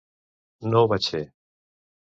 No 0.71 0.81
ho 0.81 0.89
vaig 0.95 1.11
fer. 1.17 1.23